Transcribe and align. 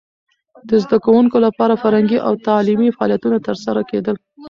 د 0.67 0.69
زده 0.83 0.97
کوونکو 1.05 1.37
لپاره 1.45 1.79
فرهنګي 1.83 2.19
او 2.27 2.33
تعلیمي 2.47 2.89
فعالیتونه 2.97 3.37
ترسره 3.47 3.81
کېدل. 3.91 4.15